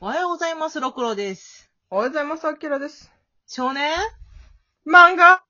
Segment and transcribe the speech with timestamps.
[0.00, 1.72] おはようございます、ろくろです。
[1.90, 3.10] おはようございます、あきらです。
[3.48, 3.90] 少年？
[4.86, 5.42] 漫画？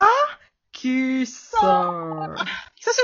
[0.73, 2.35] 喫茶。
[2.75, 2.97] 久し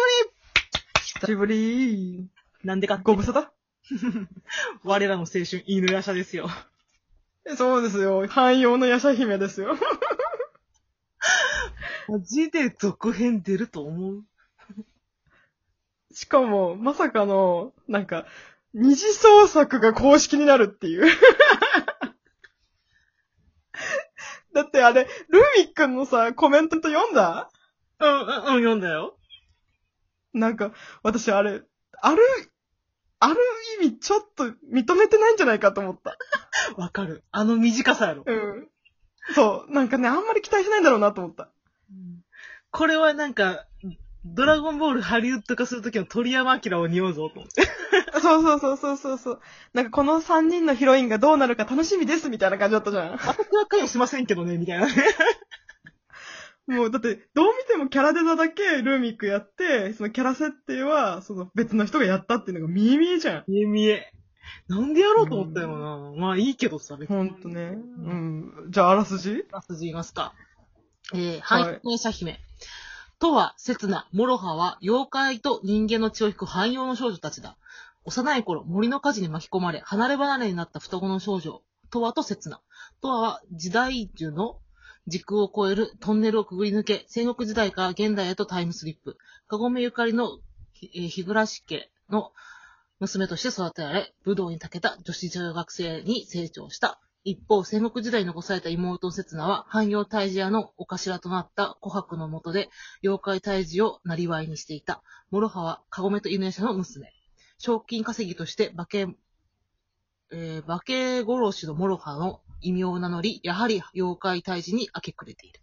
[1.03, 1.46] 久しぶり。
[1.46, 2.30] ぶり
[2.65, 3.03] なんでかって？
[3.04, 3.49] ご無沙汰？
[4.85, 6.49] 我らの青春、犬やしゃですよ。
[7.58, 8.26] そうですよ。
[8.26, 9.76] 汎用のヤシャ姫ですよ。
[12.08, 14.24] マジで続編出ると思う？
[16.11, 18.24] しかも、まさかの、なんか、
[18.75, 21.06] 二次創作が公式になるっていう。
[24.52, 27.51] だってあれ、ルーミックンのさ、コメント読んだ？
[28.01, 29.18] うん、うん、うん、読んだよ。
[30.32, 31.62] なんか、私あれ、
[32.01, 32.23] ある、
[33.20, 33.37] ある
[33.80, 36.16] 意味ちょっと認めてないんじゃないかと思った。
[36.77, 37.24] わかる。
[37.30, 38.24] あの短さやろ。
[38.27, 38.68] うん。
[39.34, 39.73] そう。
[39.73, 41.51] なんかね、あんまり期待しないんだろうなと思った。
[42.70, 43.66] これはなんか、
[44.24, 47.62] ドラゴンボールハリウッド化するときの鳥山明を匂うぞと思って。
[48.20, 49.41] そうそうそうそうそうそう。
[49.74, 53.12] なんかこの3人のヒロインがどうなるか楽しみですみたいな感じだったじゃん。
[53.12, 54.93] 私は関与しませんけどね、みたいなね。
[56.66, 63.45] もうだって、どう見てもキャラデザだけルーミックやって、そのキャラ設定は、その別の人がやったっていうのが見え見えじゃん。
[63.46, 64.11] 見え見え。
[64.69, 66.13] なんでやろうと思ったよな。
[66.19, 67.17] まあいいけどさ、別に。
[67.17, 67.77] ほんとね。
[67.98, 68.67] うん。
[68.70, 69.45] じゃあ、あらすじ？
[69.53, 70.33] あらすじ言いますか。
[71.13, 72.41] えー、はい半妖の夜叉姫。
[73.19, 77.57] とわ、刹那、モロハは、妖怪と人間の血を引く半妖の少女たちだ。
[78.05, 82.61] 幼い頃、森の火事に巻き込まれ、離れ離れになった双子の少女、とわと刹那。
[83.01, 84.59] とわは、時代樹の
[85.07, 89.17] 時空を超えるトンネルをくぐり抜け、戦国時代から現代へとタイムスリップ。
[89.48, 90.39] かごめゆかりの、
[90.83, 92.33] えー日暮家の
[93.01, 97.01] 娘として育てられ、武道に長けた女子中学生に成長した。
[97.25, 102.69] 一方、戦国時代に残された妹刹那は、妖怪退治屋のお頭となった琥珀の下で、
[103.03, 105.03] 妖怪退治をなりにしていた。
[105.30, 107.14] 諸刃は、カゴメと犬舎の娘。
[107.56, 109.08] 賞金稼ぎとして、化け、
[110.33, 115.61] えー、化け殺しの諸刃の異名を名乗り、やはり妖怪退治に明け暮れている。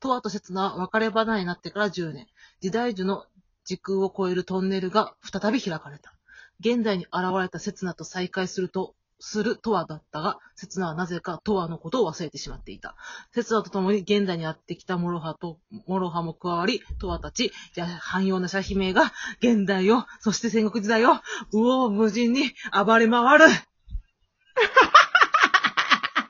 [0.00, 2.26] とわと刹那は別れ離れになってから10年、
[2.60, 3.26] 時代樹の
[3.64, 6.12] 時空を超えるトンネルが再び開かれた。
[6.58, 12.96] 現代に現れた刹那と再会すると、するトワだったが、刹那はなぜかトワのことを忘れてしまっていた。
[13.32, 21.12] 刹那と共に現代にやってきたモロハと、モロハも加わり、とわたち、じゃ半妖の夜叉姫が、現代を、そして戦国時代を、
[21.52, 23.46] 縦横無尽に暴れ回る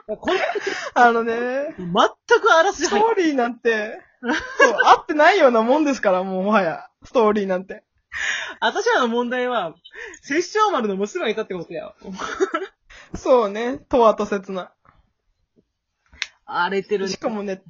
[0.06, 0.40] これ、
[0.94, 1.88] あのね、全
[2.40, 4.32] くあらすストーリーなんて、そう、
[4.84, 7.82] あってないようなもんですから、もうもはや、ストーリーなんて。
[8.60, 9.74] 私らの問題は、
[10.22, 11.94] 殺生丸の娘がいたってことや。
[13.14, 14.72] そうね、トワと刹那。
[16.44, 17.62] 荒れてるねしかもね、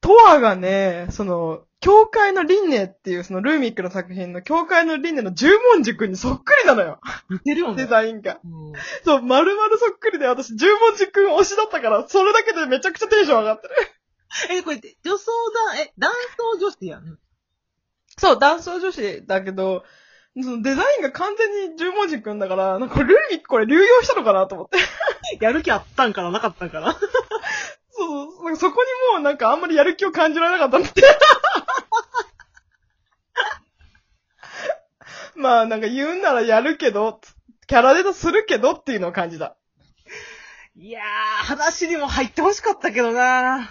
[0.00, 7.00] トワがね、その、教会の輪廻っていう、そのルーミックの作品の教会の輪廻の十文字君にそっくりなのよ。
[7.28, 7.82] 似てるよね。
[7.82, 8.40] デザインが。
[8.44, 8.72] うん
[9.04, 13.74] そう、丸々そっくりで私十文字君推しだったから、それだけでめちゃくちゃテンション上がってる。
[14.50, 15.32] え、これ、女装
[15.72, 17.18] だ、え、男装女子やん。
[18.18, 19.84] そう、男装女子だけど、
[20.42, 24.78] そのデザインが完全に十文字君だから、なんかルーミックこれ流用したのかなと思って。
[25.44, 31.02] やる気あったんかななかったんかなそう そう、なんかそこにもうなんかあんまりやる気を感じられなかったんだって。
[35.34, 37.20] まあなんか言うならやるけど、
[37.66, 39.56] キャラデザするけどっていうのを感じた。
[40.74, 43.68] いやー、話にも入ってほしかったけどな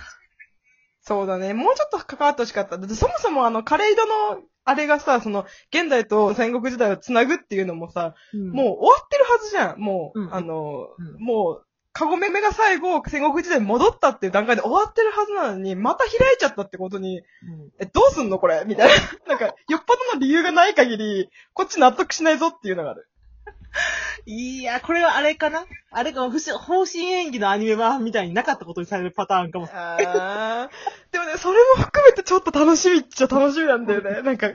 [1.07, 1.53] そうだね。
[1.53, 2.77] もうちょっと関わってほしかった。
[2.79, 9.79] だってそもそもあの、カレイドの、あれがさ、その、現代と戦国時代をつなぐっていうのもさ、うんもう終わってるはずじゃん。
[9.79, 17.23] もう、うんあの、うんもう、カゴメメが最後、戦国時代に戻ったっていう段階で終わってるはずなのに、また開いちゃったってことに、うん
[17.79, 18.63] え、どうすんのこれ？
[18.65, 18.95] みたいな。
[19.27, 23.07] なんか、よっぽどの理由がない限り、こっち納得しないぞっていうのがある。
[24.25, 25.65] いや、これはあれかな？
[25.91, 29.69] あれかも、不思方針演技のアニメ版みたいになかったことにされるパターンかも。
[29.71, 31.11] あー。
[31.11, 34.21] でもね、それも含めてちょっと楽しみっちゃ楽しみなんだよね。
[34.21, 34.49] なんか、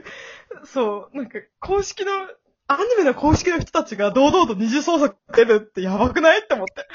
[0.65, 2.11] そう、なんか、公式の、
[2.67, 6.39] アニメの公式の人たちが堂々と二次創作出るってやばくない？
[6.39, 6.87] って思って。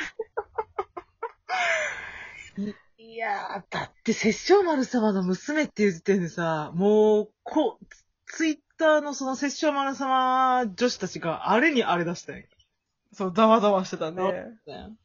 [2.98, 7.86] いやー、だって、摂政丸様の娘っていう時点でさ、もう、こう、
[8.26, 12.44] ツイッターのその摂政丸様女子たちがあれにあれ出したよ。
[13.12, 14.22] そう、ざわざわしてたね。
[14.66, 14.96] ね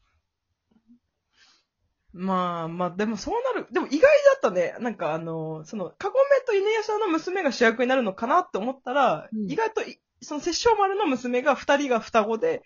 [2.13, 3.67] まあまあ、でもそうなる。
[3.71, 4.07] でも意外だ
[4.37, 4.75] ったね。
[4.79, 12.63] なんかあの、その、カゴメと犬屋さんの娘が主役になるのかなって思ったら、うん意外とい、その、摂政丸の娘が二人が双子で、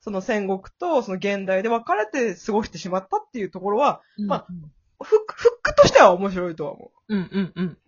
[0.00, 4.46] その戦国とその現代で別れて過ごしてしまったっていうところは、まあ、
[5.02, 7.14] フック、フックとしては面白いとは思う。
[7.14, 7.78] うんうんうん。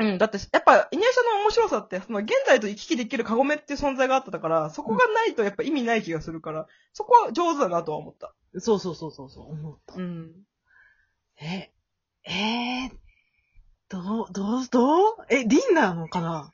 [0.00, 8.34] うん、だって、やっぱ、イニアシャの面白さって、その、現代と行き来できるカゴメっていう存在があったから、そこがないとやっぱ意味ない気がするから、そこは上手だなとは思った。
[8.58, 9.94] そうそうそうそうそう、思った。
[9.96, 10.32] うん。
[11.40, 11.70] え、
[12.24, 12.90] えー、
[13.90, 15.16] どう、どう、どう？
[15.28, 16.52] え、りんなのかな？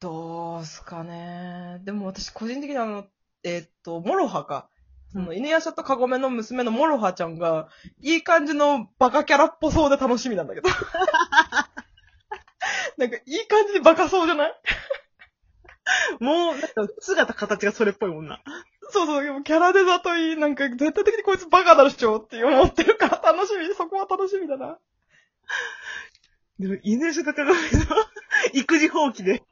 [0.00, 1.80] どうすかね。
[1.84, 3.06] でも私個人的にあの、
[3.44, 4.68] えーっと、モロハか。
[5.12, 7.68] その、うん犬夜叉とかごめの娘のモロハちゃんが、
[8.00, 10.68] いい感じのバカキャラっぽそうで楽しみなんだけど。
[12.98, 14.54] なんか、いい感じでバカそうじゃない？
[16.20, 16.68] もう、なんか、
[17.00, 18.42] 姿形がそれっぽいもんな。
[18.90, 24.78] そうそう、でもキャラデザといい、なんか絶対的にこいつバカだろ、主張って思ってるから楽しみ、そこは楽しみだな。
[26.58, 27.52] でも、犬種とかが、
[28.52, 29.42] 育児放棄で。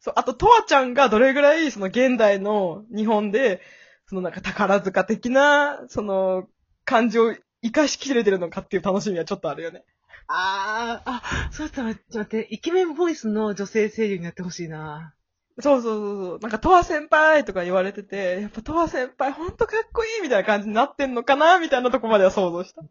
[0.00, 3.60] そう、あと、トワちゃんがどれぐらい、その現代の日本で、
[4.06, 6.48] そのなんか宝塚的な、その、
[6.84, 9.84] 感じを活かしきれてるのかっていう楽しみはちょっとあるよね。
[10.26, 15.14] あー、あ、そうだったら、ちょっと待って、イケメンボイスの女性声優になってほしいな。
[15.60, 16.38] そうそうそうそう。
[16.40, 22.82] なんか、トワ先輩とか言われてて、やっぱトワ先輩ほんとかっこいいみたいな感じになってんのかなみたいなとこまでは想像した。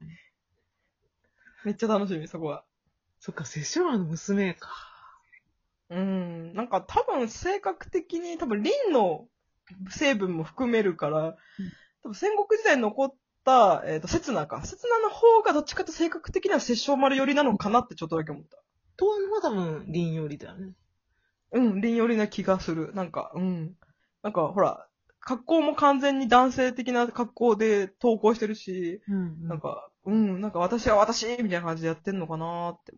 [1.65, 2.63] めっちゃ楽しみ、そこは。
[3.19, 4.69] そっか、セショアの娘か。
[5.89, 6.53] うん。
[6.53, 9.27] なんか多分性格的に多分リンの
[9.89, 11.35] 成分も含めるから、
[12.03, 13.15] 多分戦国時代に残った、
[13.85, 14.63] えっ、と、刹那か。
[14.65, 18.57] 刹那の方がどっちかと性格的には殺生丸寄りなのかなってちょっとだけ思った。
[18.97, 20.73] 東のは多分、リンよりだよね。
[21.51, 22.93] うん、リン寄りな気がする。
[22.93, 23.73] なんか、うん。
[24.21, 24.87] なんか、ほら、
[25.19, 32.93] 格好も完全に男性的な格好で投稿してるし、うんなんか、うん、なんか私は私みたいな感じでやってんのかなーって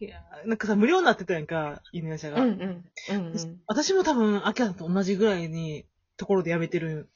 [0.00, 2.40] いや、なんかさ、無料になってたやんか、犬屋舎が。
[2.40, 2.64] 思った。
[2.64, 3.60] うん、うん、うん、うん。
[3.66, 5.84] 私も多分、アキラと同じぐらいに、
[6.16, 7.10] ところで辞めてる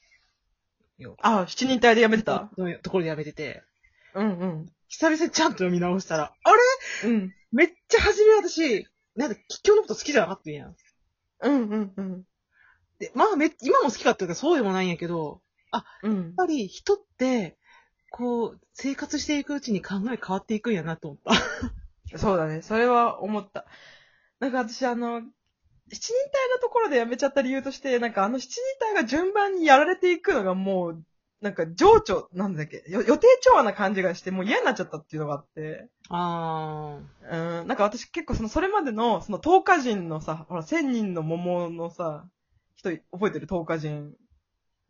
[0.97, 1.17] よ。
[1.21, 2.49] あ、七人隊でやめてた？
[2.57, 3.63] のところで辞めてて。
[4.13, 4.65] うん、うん。
[4.87, 6.51] 久々にちゃんと読み直したら、あ
[7.05, 7.09] れ？
[7.09, 7.33] うん。
[7.51, 10.75] めっちゃ初め私、なんか、吉祥のこと好きじゃなかったんやん。
[11.41, 12.23] うん、うん、うん。
[12.99, 15.41] で、まあめ、今も好きかって言うかそうでもないんやけど、
[16.03, 16.33] うんやっ。
[16.37, 17.57] ぱり人って、
[18.11, 21.19] こう、生活していくうちに考え変わっていくんやなと思っ
[22.11, 22.17] た。
[22.17, 22.61] そうだね。
[22.61, 23.65] それは思った。
[24.39, 25.21] なんか私あの、
[25.91, 31.03] 七人隊のところで辞めちゃった理由として、なんかあの七人隊が順番にやられていくのがもう、
[31.41, 36.97] なんか情緒、なんだっけ、よ予定調和な感じがして、もう嫌になっちゃったっていうのがあって、あ
[37.31, 42.25] うん、なんか私結構その、それまでの、その、10日人のさ、ほら、千人の桃のさ、
[42.75, 44.13] 人、覚えてる？10日人。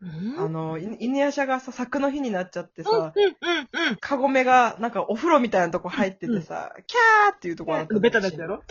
[0.04, 0.44] ー。
[0.44, 3.36] あの、い犬夜叉がさ、作の日になっちゃってさ、うん、うん、
[3.82, 3.96] うん、うん。
[4.00, 8.00] カゴメが、なんかお風呂みたいなとこ入っててさ、キャーっていうところあった。
[8.00, 8.64] ベタなやつやろ？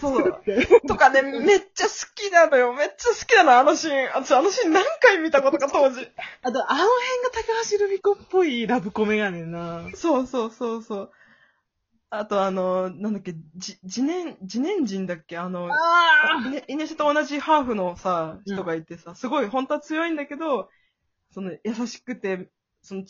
[0.00, 0.42] そう。
[0.88, 2.72] とかね、めっちゃ好きなのよ。
[2.72, 4.10] めっちゃ好きなの、あのシーン。
[4.14, 6.00] 私、あのシーン何回見たことか、当時。
[6.42, 6.86] あと、あの辺が
[7.32, 9.82] 高橋留美子っぽいラブコメやねんな。
[9.94, 11.10] そうそうそうそう。
[12.18, 15.38] あと、あの、なんだっけ、じ、自年、自年人だっけ？
[15.38, 15.76] あの、あ
[16.68, 20.70] イネシと同じハーフのさ、人がいてさ、すごい、本当は強いんだけど、
[21.32, 22.50] その、優しくて、
[22.82, 23.04] その、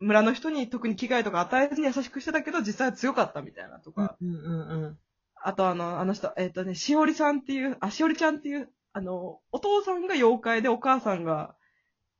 [0.00, 4.16] 村の人に特に危害とか与えずに優しくしてたけど、実際は強かったみたいなとか。
[4.20, 4.98] うん、うん、うん。
[5.42, 11.54] あとあの、あの人、えっ、とね、しおりさんっていう、あ、しおりちゃんっていう、あの、お父さんが妖怪でお母さんが、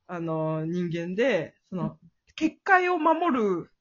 [0.07, 1.97] あの、人間で、その、
[2.35, 3.71] 結界を守る、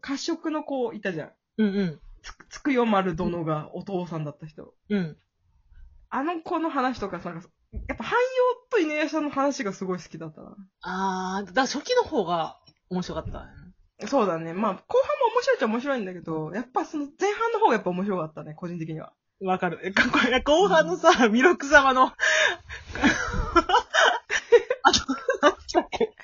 [0.00, 1.32] 褐色の子いたじゃん。
[1.66, 2.00] うん、うん。
[2.22, 4.74] つく、つくよ丸殿がお父さんだった人。
[4.88, 5.16] うん。
[6.10, 7.48] あの子の話とかさ、なんか
[7.88, 10.56] やっぱ汎用と犬屋さんの話がすごい好きだったな。
[10.82, 12.58] あー、だから初期の方が
[12.90, 13.48] 面白かった。
[14.06, 14.52] そうだね。
[14.52, 19.12] まあ、後半も面白いっちゃ面白いんだけど、やっぱその前半の方がやっぱ面白かったね、個人的には。
[19.40, 19.80] わかる。
[19.82, 22.12] え、かこれ、後半のさ、弥勒様の、 あ
[24.92, 25.00] と、
[25.40, 26.14] 何だっけ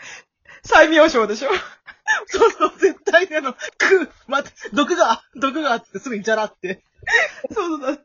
[0.62, 1.50] 最妙章でしょ
[2.28, 6.82] そうそう、絶対にあの、く、待って、毒が、毒があってすぐにじゃらって。
[7.52, 8.04] そうそうそう。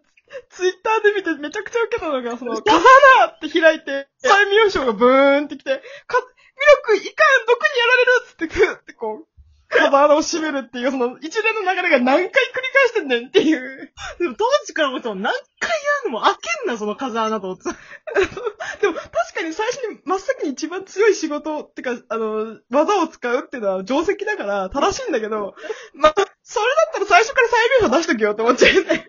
[0.50, 2.80] ツイッターで見てめちゃくちゃ受けたのが、その、カザ
[3.20, 9.28] ナって開いて、最妙章がブーンってきて、か、ミルクいかん、毒にやられるっつって、ふってこう、
[9.70, 13.94] カザナを閉めるっていう、その一連の流れが何回繰り返してんねんっていう。
[14.20, 17.58] でも当時から思っても何回やるのも開けんな、その風穴と。
[17.58, 25.56] でも確かに最初に真っ先に一番強い仕事ってか、あの、技を使うっていうのは定石だから正しいんだけど、
[25.94, 29.08] まあ、それだったら最初から最妙章出しとけよって思っちゃうよね。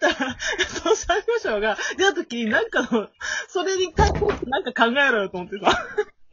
[0.00, 0.36] だったら、
[0.68, 3.08] その三秒章が出た時になんかの、
[3.48, 5.86] それに対してなんか考えろよと思ってさ。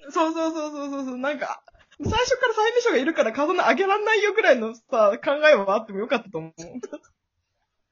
[0.09, 1.61] そうそうそうそうそうそう、なんか、
[2.01, 6.53] 最初から最妙章がいるからカザナ上げらんないよぐらいのさ、考えはあってもよかったと思う。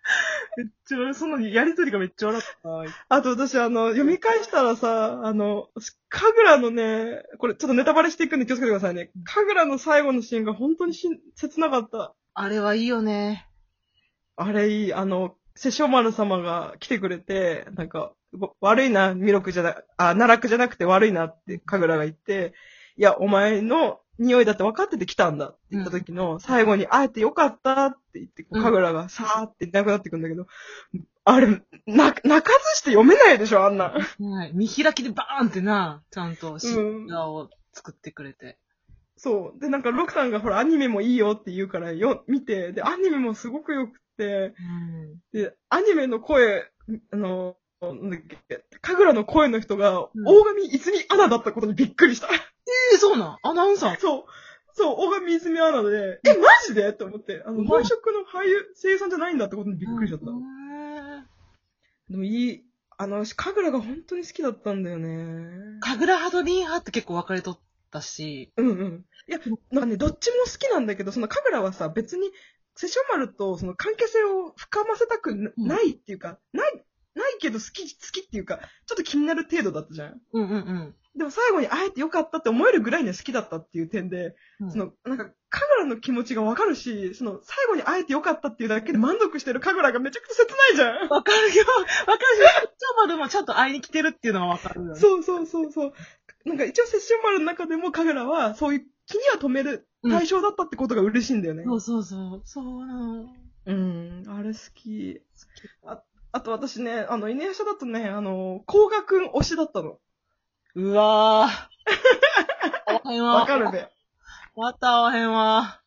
[0.57, 3.15] めっちゃ、そのやりとりがめっちゃ笑った。
[3.15, 5.69] あと私あの、読み返したらさ、あの、
[6.09, 9.11] カグラのね、これちょっとネタバレしていくんで気をつけてくださいね。
[9.23, 12.13] カグラの最後のシーンが本当にし切なかった。
[12.33, 13.47] あれはいいよね。
[14.35, 22.53] あれいい、あの、瀬正丸様が来てくれて、なんか、わ悪いな、弥勒じゃな、あ、奈落じゃなくて悪いなって神楽が言って、
[22.97, 30.45] いや、お前の匂いだって分かってて来たんだって言った時の、最後に会えてよかったって言って、うん神楽がさーっていなくなってくんだけど、
[31.23, 33.93] あれ、な、泣かずして読めないでしょ、あんな。
[33.93, 34.51] はい。
[34.53, 38.57] 見開きでバーンってな、ちゃんとシうん画を作ってくれて。
[39.17, 39.59] そう。
[39.59, 44.53] で、なんか、ロクさんがほら、アニメもいいよって言うから、よ、見て、で、アニメもすごく良くて、
[45.33, 45.39] うん。
[45.39, 46.71] で、アニメの声、
[47.11, 52.27] あの、なんだっけ、神楽の声の人が、うん大神泉アナだったことにびっくりした。
[52.91, 53.37] ええそうなん？
[53.43, 53.99] アナウンサー？
[53.99, 54.23] そう。
[54.73, 56.93] そう、大神泉アナで、え、マジで？
[56.93, 60.25] と思って、あの、うん本職の俳優、声優さんじゃないんだってことにびっくりしちゃった。
[60.31, 61.25] うん
[62.09, 62.63] でもいい、
[62.97, 65.79] あの、私神楽が本当に好きだったんだよね。
[65.79, 68.51] 神楽派とリン派って結構分かれとったし。
[68.57, 69.05] うんうん。
[69.27, 69.39] いや、
[69.71, 72.31] なんかね、どっちも好きなんだけど、その神楽はさ、別に、
[72.75, 76.83] 瀬正丸とその関係性を深ませたくないっていうか、ない、
[77.15, 80.21] ないけど好き、好きっていうか、ちょっと気になる程度だったじゃん。
[80.33, 80.95] うんうんうん。
[81.17, 91.09] でも最後に会えてよかったって思えるぐらいには好きだったっていう点で、うんその、なんか、神楽の気持ちがわかるし、その、最後に会えてよかったっていうだけで満足してる神楽がめちゃくちゃ切ないじゃん。
[91.09, 91.65] わかるよ。
[92.07, 92.23] わかる
[92.63, 94.99] し、ちょまでもちゃんと会いに来てるっていうのはわかるよね。
[94.99, 95.93] そうそうそうそう。
[96.45, 101.65] なんか一応、摂政丸の中でも神楽は、そういう気には止める対象だったってことが嬉しいんだよね。
[101.65, 102.41] そうそうそう。
[102.45, 103.35] そうなの。
[103.65, 105.21] うん、あれ好き。
[105.85, 106.01] あ
[106.33, 109.99] あと私ね、あの、犬夜叉だとね、あの、甲賀くん推しだったの。
[110.75, 111.71] うわぁ。
[112.87, 113.35] 合わへんわ。
[113.35, 113.89] わかるね。
[114.55, 115.81] また合わへんわ。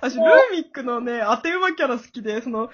[0.00, 2.70] 私、ルーミックのね、当て馬キャラ好きで、その、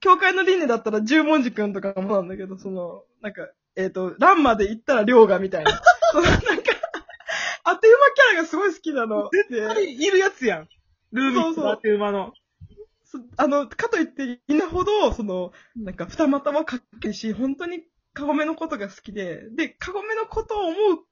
[0.00, 5.70] 教会の輪廻だったら十文字くんとかもなんだけど、その、なんか、えっ、と、ランマで行ったら龍河みたいな。
[6.12, 6.44] その、なんか、
[7.64, 9.30] 当て馬キャラがすごい好きなの。
[9.50, 10.68] で、いるやつやん。
[11.12, 12.32] ルーミックだって馬の。
[13.04, 17.84] そあの、かといって、いなほど、その、なんか、二股はかっけえし、本当に、
[18.16, 21.06] カゴメのことが好きで、で、カゴメのことを思う